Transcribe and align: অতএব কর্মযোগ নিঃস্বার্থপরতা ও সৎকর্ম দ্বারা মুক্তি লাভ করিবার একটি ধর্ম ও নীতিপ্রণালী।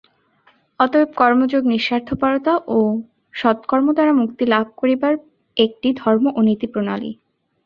অতএব 0.79 1.09
কর্মযোগ 1.15 1.61
নিঃস্বার্থপরতা 1.71 2.53
ও 2.69 2.79
সৎকর্ম 3.33 3.87
দ্বারা 3.93 4.13
মুক্তি 4.13 4.43
লাভ 4.45 4.65
করিবার 4.77 5.13
একটি 5.57 5.87
ধর্ম 6.01 6.25
ও 6.37 6.39
নীতিপ্রণালী। 6.49 7.11